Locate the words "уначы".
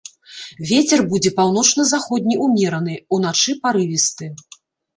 3.19-3.57